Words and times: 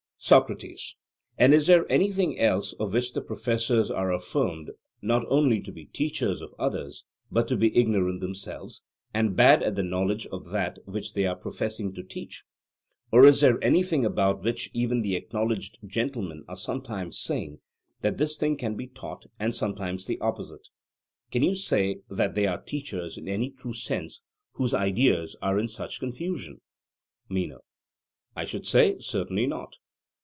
SOCRATES: 0.23 0.95
And 1.39 1.51
is 1.51 1.65
there 1.65 1.91
anything 1.91 2.37
else 2.37 2.73
of 2.73 2.93
which 2.93 3.13
the 3.13 3.23
professors 3.23 3.89
are 3.89 4.13
affirmed 4.13 4.69
not 5.01 5.23
only 5.29 5.55
not 5.57 5.65
to 5.65 5.71
be 5.71 5.85
teachers 5.85 6.41
of 6.41 6.53
others, 6.59 7.05
but 7.31 7.47
to 7.47 7.57
be 7.57 7.75
ignorant 7.75 8.21
themselves, 8.21 8.83
and 9.15 9.35
bad 9.35 9.63
at 9.63 9.73
the 9.73 9.81
knowledge 9.81 10.27
of 10.27 10.51
that 10.51 10.77
which 10.85 11.13
they 11.13 11.25
are 11.25 11.35
professing 11.35 11.91
to 11.93 12.03
teach? 12.03 12.43
or 13.11 13.25
is 13.25 13.41
there 13.41 13.57
anything 13.63 14.05
about 14.05 14.43
which 14.43 14.69
even 14.75 15.01
the 15.01 15.15
acknowledged 15.15 15.79
'gentlemen' 15.87 16.45
are 16.47 16.55
sometimes 16.55 17.17
saying 17.17 17.57
that 18.01 18.19
'this 18.19 18.37
thing 18.37 18.55
can 18.55 18.75
be 18.75 18.85
taught,' 18.85 19.25
and 19.39 19.55
sometimes 19.55 20.05
the 20.05 20.19
opposite? 20.21 20.67
Can 21.31 21.41
you 21.41 21.55
say 21.55 22.01
that 22.11 22.35
they 22.35 22.45
are 22.45 22.61
teachers 22.61 23.17
in 23.17 23.27
any 23.27 23.49
true 23.49 23.73
sense 23.73 24.21
whose 24.51 24.75
ideas 24.75 25.35
are 25.41 25.57
in 25.57 25.67
such 25.67 25.99
confusion? 25.99 26.61
MENO: 27.27 27.61
I 28.35 28.45
should 28.45 28.67
say, 28.67 28.99
certainly 28.99 29.47
not. 29.47 29.77